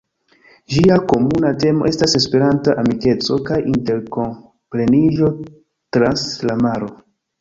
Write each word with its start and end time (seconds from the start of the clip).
Ĝia 0.75 0.95
komuna 1.11 1.51
temo 1.63 1.89
estas 1.89 2.15
"Esperanta 2.19 2.75
amikeco 2.83 3.37
kaj 3.51 3.59
interkompreniĝo 3.75 5.31
trans 5.99 6.27
la 6.51 6.57
maro". 6.65 6.91